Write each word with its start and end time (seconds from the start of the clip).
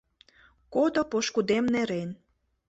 Кодо 0.73 1.01
пошкудем 1.11 1.65
нерен. 1.73 2.09